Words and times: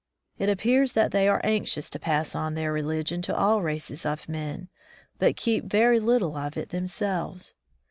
It 0.39 0.49
appears 0.49 0.93
that 0.93 1.11
they 1.11 1.27
are 1.27 1.39
anxious 1.45 1.87
to 1.91 1.99
pass 1.99 2.33
on 2.33 2.55
their 2.55 2.73
religion 2.73 3.21
to 3.21 3.35
all 3.35 3.61
races 3.61 4.03
of 4.03 4.27
men, 4.27 4.67
but 5.19 5.35
keep 5.35 5.65
very 5.65 5.99
little 5.99 6.35
of 6.37 6.57
it 6.57 6.69
themselves. 6.69 7.53